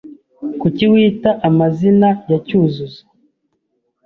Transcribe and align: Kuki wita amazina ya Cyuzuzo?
Kuki 0.59 0.83
wita 0.91 1.31
amazina 1.47 2.09
ya 2.31 2.37
Cyuzuzo? 2.45 3.01